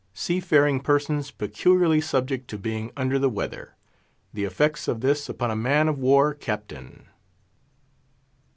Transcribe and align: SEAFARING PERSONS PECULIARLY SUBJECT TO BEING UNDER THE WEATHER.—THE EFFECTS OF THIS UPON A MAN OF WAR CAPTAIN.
SEAFARING 0.15 0.79
PERSONS 0.79 1.29
PECULIARLY 1.29 2.01
SUBJECT 2.01 2.47
TO 2.47 2.57
BEING 2.57 2.91
UNDER 2.97 3.19
THE 3.19 3.29
WEATHER.—THE 3.29 4.45
EFFECTS 4.45 4.87
OF 4.87 5.01
THIS 5.01 5.29
UPON 5.29 5.51
A 5.51 5.55
MAN 5.55 5.87
OF 5.87 5.99
WAR 5.99 6.33
CAPTAIN. 6.33 7.05